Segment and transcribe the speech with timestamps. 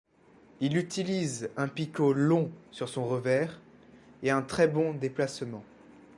[0.61, 3.59] Il utilise un picot long sur son revers
[4.23, 5.63] et a un très bon déplacement.